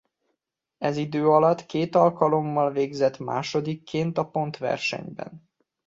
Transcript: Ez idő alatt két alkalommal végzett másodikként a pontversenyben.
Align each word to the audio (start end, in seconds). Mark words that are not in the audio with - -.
Ez 0.77 0.97
idő 0.97 1.27
alatt 1.29 1.65
két 1.65 1.95
alkalommal 1.95 2.71
végzett 2.71 3.17
másodikként 3.19 4.17
a 4.17 4.29
pontversenyben. 4.29 5.49